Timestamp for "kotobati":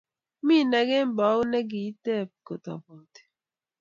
2.47-3.21